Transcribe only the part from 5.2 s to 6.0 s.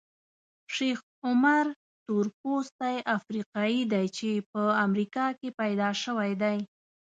کې پیدا